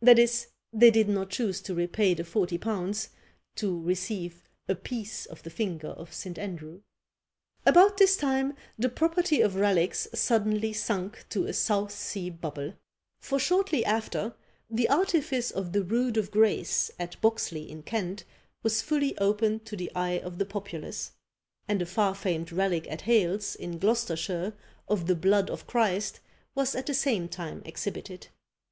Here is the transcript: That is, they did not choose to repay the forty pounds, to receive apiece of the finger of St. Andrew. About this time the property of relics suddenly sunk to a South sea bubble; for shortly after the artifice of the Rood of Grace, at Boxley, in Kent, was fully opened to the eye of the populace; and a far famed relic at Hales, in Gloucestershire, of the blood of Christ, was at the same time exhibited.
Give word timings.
That 0.00 0.20
is, 0.20 0.46
they 0.72 0.92
did 0.92 1.08
not 1.08 1.30
choose 1.30 1.60
to 1.62 1.74
repay 1.74 2.14
the 2.14 2.22
forty 2.22 2.58
pounds, 2.58 3.08
to 3.56 3.82
receive 3.82 4.44
apiece 4.68 5.26
of 5.26 5.42
the 5.42 5.50
finger 5.50 5.88
of 5.88 6.14
St. 6.14 6.38
Andrew. 6.38 6.82
About 7.66 7.96
this 7.96 8.16
time 8.16 8.54
the 8.78 8.88
property 8.88 9.40
of 9.40 9.56
relics 9.56 10.06
suddenly 10.14 10.72
sunk 10.72 11.26
to 11.30 11.46
a 11.46 11.52
South 11.52 11.90
sea 11.90 12.30
bubble; 12.30 12.74
for 13.18 13.40
shortly 13.40 13.84
after 13.84 14.36
the 14.70 14.88
artifice 14.88 15.50
of 15.50 15.72
the 15.72 15.82
Rood 15.82 16.16
of 16.16 16.30
Grace, 16.30 16.92
at 17.00 17.20
Boxley, 17.20 17.68
in 17.68 17.82
Kent, 17.82 18.22
was 18.62 18.80
fully 18.80 19.18
opened 19.18 19.64
to 19.66 19.74
the 19.76 19.90
eye 19.96 20.20
of 20.20 20.38
the 20.38 20.46
populace; 20.46 21.10
and 21.66 21.82
a 21.82 21.86
far 21.86 22.14
famed 22.14 22.52
relic 22.52 22.86
at 22.88 23.00
Hales, 23.00 23.56
in 23.56 23.78
Gloucestershire, 23.80 24.54
of 24.86 25.08
the 25.08 25.16
blood 25.16 25.50
of 25.50 25.66
Christ, 25.66 26.20
was 26.54 26.76
at 26.76 26.86
the 26.86 26.94
same 26.94 27.28
time 27.28 27.60
exhibited. 27.64 28.28